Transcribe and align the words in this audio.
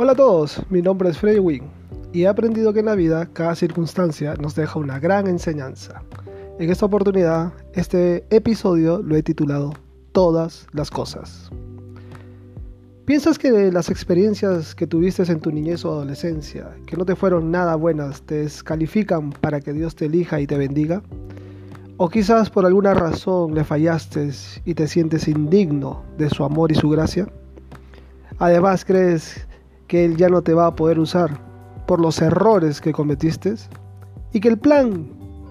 Hola 0.00 0.12
a 0.12 0.14
todos, 0.14 0.62
mi 0.70 0.80
nombre 0.80 1.08
es 1.08 1.18
Freddy 1.18 1.40
Wing 1.40 1.64
y 2.12 2.22
he 2.22 2.28
aprendido 2.28 2.72
que 2.72 2.78
en 2.78 2.86
la 2.86 2.94
vida 2.94 3.26
cada 3.32 3.56
circunstancia 3.56 4.34
nos 4.36 4.54
deja 4.54 4.78
una 4.78 5.00
gran 5.00 5.26
enseñanza. 5.26 6.04
En 6.60 6.70
esta 6.70 6.86
oportunidad, 6.86 7.52
este 7.72 8.24
episodio 8.30 9.02
lo 9.02 9.16
he 9.16 9.24
titulado 9.24 9.72
Todas 10.12 10.68
las 10.70 10.92
cosas. 10.92 11.50
¿Piensas 13.06 13.40
que 13.40 13.72
las 13.72 13.90
experiencias 13.90 14.76
que 14.76 14.86
tuviste 14.86 15.24
en 15.24 15.40
tu 15.40 15.50
niñez 15.50 15.84
o 15.84 15.90
adolescencia, 15.90 16.76
que 16.86 16.96
no 16.96 17.04
te 17.04 17.16
fueron 17.16 17.50
nada 17.50 17.74
buenas, 17.74 18.22
te 18.22 18.36
descalifican 18.42 19.32
para 19.32 19.60
que 19.60 19.72
Dios 19.72 19.96
te 19.96 20.04
elija 20.04 20.40
y 20.40 20.46
te 20.46 20.56
bendiga? 20.56 21.02
¿O 21.96 22.08
quizás 22.08 22.50
por 22.50 22.64
alguna 22.64 22.94
razón 22.94 23.52
le 23.52 23.64
fallaste 23.64 24.30
y 24.64 24.74
te 24.74 24.86
sientes 24.86 25.26
indigno 25.26 26.04
de 26.16 26.30
su 26.30 26.44
amor 26.44 26.70
y 26.70 26.76
su 26.76 26.88
gracia? 26.88 27.26
Además, 28.38 28.84
¿crees 28.84 29.47
que 29.88 30.04
Él 30.04 30.16
ya 30.16 30.28
no 30.28 30.42
te 30.42 30.54
va 30.54 30.66
a 30.66 30.76
poder 30.76 31.00
usar 31.00 31.40
por 31.86 32.00
los 32.00 32.20
errores 32.20 32.80
que 32.80 32.92
cometiste 32.92 33.54
y 34.32 34.40
que 34.40 34.48
el 34.48 34.58
plan 34.58 35.08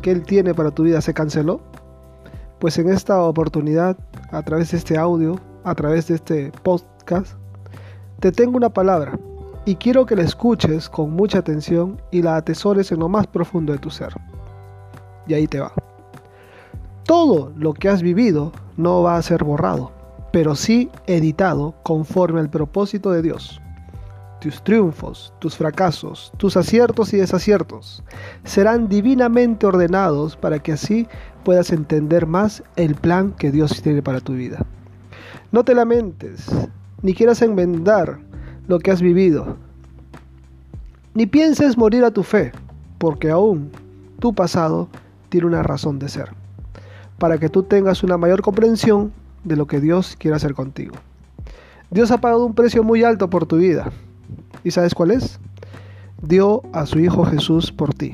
que 0.00 0.12
Él 0.12 0.22
tiene 0.22 0.54
para 0.54 0.70
tu 0.70 0.84
vida 0.84 1.00
se 1.00 1.12
canceló? 1.12 1.60
Pues 2.60 2.78
en 2.78 2.88
esta 2.88 3.20
oportunidad, 3.22 3.98
a 4.30 4.42
través 4.42 4.70
de 4.70 4.78
este 4.78 4.96
audio, 4.96 5.38
a 5.64 5.74
través 5.74 6.06
de 6.06 6.14
este 6.14 6.52
podcast, 6.62 7.34
te 8.20 8.30
tengo 8.30 8.56
una 8.56 8.70
palabra 8.70 9.18
y 9.64 9.74
quiero 9.74 10.06
que 10.06 10.16
la 10.16 10.22
escuches 10.22 10.88
con 10.88 11.10
mucha 11.10 11.38
atención 11.38 12.00
y 12.10 12.22
la 12.22 12.36
atesores 12.36 12.92
en 12.92 13.00
lo 13.00 13.08
más 13.08 13.26
profundo 13.26 13.72
de 13.72 13.78
tu 13.78 13.90
ser. 13.90 14.14
Y 15.26 15.34
ahí 15.34 15.46
te 15.46 15.60
va. 15.60 15.72
Todo 17.04 17.52
lo 17.56 17.74
que 17.74 17.88
has 17.88 18.02
vivido 18.02 18.52
no 18.76 19.02
va 19.02 19.16
a 19.16 19.22
ser 19.22 19.42
borrado, 19.42 19.90
pero 20.32 20.54
sí 20.54 20.90
editado 21.06 21.74
conforme 21.82 22.40
al 22.40 22.50
propósito 22.50 23.10
de 23.10 23.22
Dios 23.22 23.60
tus 24.40 24.64
triunfos, 24.64 25.32
tus 25.38 25.56
fracasos, 25.56 26.32
tus 26.38 26.56
aciertos 26.56 27.12
y 27.12 27.18
desaciertos 27.18 28.02
serán 28.44 28.88
divinamente 28.88 29.66
ordenados 29.66 30.36
para 30.36 30.58
que 30.58 30.72
así 30.72 31.06
puedas 31.44 31.70
entender 31.70 32.26
más 32.26 32.62
el 32.76 32.94
plan 32.94 33.32
que 33.32 33.50
Dios 33.52 33.82
tiene 33.82 34.02
para 34.02 34.20
tu 34.20 34.32
vida. 34.32 34.64
No 35.52 35.64
te 35.64 35.74
lamentes, 35.74 36.46
ni 37.02 37.14
quieras 37.14 37.42
enmendar 37.42 38.18
lo 38.66 38.78
que 38.78 38.90
has 38.90 39.02
vivido, 39.02 39.56
ni 41.14 41.26
pienses 41.26 41.76
morir 41.76 42.04
a 42.04 42.10
tu 42.10 42.22
fe, 42.22 42.52
porque 42.98 43.30
aún 43.30 43.70
tu 44.20 44.34
pasado 44.34 44.88
tiene 45.28 45.46
una 45.46 45.62
razón 45.62 45.98
de 45.98 46.08
ser, 46.08 46.30
para 47.18 47.38
que 47.38 47.48
tú 47.48 47.62
tengas 47.62 48.02
una 48.02 48.16
mayor 48.16 48.42
comprensión 48.42 49.12
de 49.44 49.56
lo 49.56 49.66
que 49.66 49.80
Dios 49.80 50.16
quiere 50.18 50.36
hacer 50.36 50.54
contigo. 50.54 50.94
Dios 51.90 52.10
ha 52.10 52.18
pagado 52.18 52.46
un 52.46 52.54
precio 52.54 52.84
muy 52.84 53.02
alto 53.02 53.28
por 53.28 53.46
tu 53.46 53.56
vida, 53.56 53.90
¿Y 54.64 54.70
sabes 54.70 54.94
cuál 54.94 55.12
es? 55.12 55.38
Dio 56.22 56.62
a 56.72 56.86
su 56.86 56.98
Hijo 56.98 57.24
Jesús 57.24 57.72
por 57.72 57.94
ti. 57.94 58.12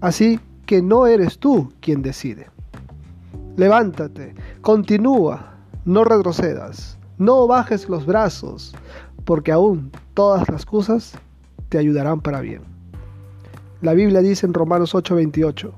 Así 0.00 0.40
que 0.66 0.82
no 0.82 1.06
eres 1.06 1.38
tú 1.38 1.72
quien 1.80 2.02
decide. 2.02 2.46
Levántate, 3.56 4.34
continúa, 4.62 5.54
no 5.84 6.04
retrocedas, 6.04 6.98
no 7.18 7.46
bajes 7.46 7.88
los 7.88 8.06
brazos, 8.06 8.74
porque 9.24 9.52
aún 9.52 9.90
todas 10.14 10.48
las 10.48 10.64
cosas 10.64 11.18
te 11.68 11.78
ayudarán 11.78 12.20
para 12.20 12.40
bien. 12.40 12.62
La 13.82 13.94
Biblia 13.94 14.20
dice 14.20 14.46
en 14.46 14.54
Romanos 14.54 14.94
8:28, 14.94 15.72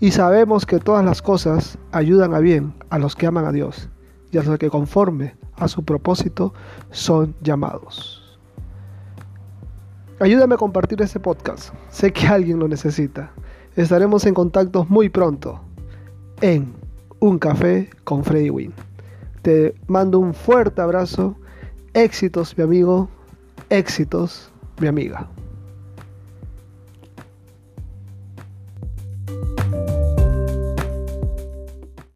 y 0.00 0.10
sabemos 0.10 0.66
que 0.66 0.80
todas 0.80 1.04
las 1.04 1.22
cosas 1.22 1.78
ayudan 1.92 2.34
a 2.34 2.40
bien 2.40 2.74
a 2.90 2.98
los 2.98 3.14
que 3.14 3.26
aman 3.26 3.44
a 3.44 3.52
Dios 3.52 3.88
y 4.32 4.38
a 4.38 4.42
los 4.42 4.58
que 4.58 4.68
conforme 4.68 5.36
a 5.56 5.68
su 5.68 5.84
propósito 5.84 6.52
son 6.90 7.34
llamados. 7.42 8.23
Ayúdame 10.20 10.54
a 10.54 10.58
compartir 10.58 11.02
este 11.02 11.18
podcast. 11.18 11.74
Sé 11.90 12.12
que 12.12 12.26
alguien 12.26 12.60
lo 12.60 12.68
necesita. 12.68 13.32
Estaremos 13.74 14.24
en 14.26 14.34
contacto 14.34 14.86
muy 14.88 15.08
pronto 15.08 15.60
en 16.40 16.72
Un 17.18 17.40
Café 17.40 17.90
con 18.04 18.22
Freddy 18.22 18.48
Wynn. 18.48 18.72
Te 19.42 19.74
mando 19.88 20.20
un 20.20 20.32
fuerte 20.32 20.80
abrazo. 20.80 21.36
Éxitos, 21.94 22.56
mi 22.56 22.62
amigo. 22.62 23.08
Éxitos, 23.70 24.52
mi 24.80 24.86
amiga. 24.86 25.28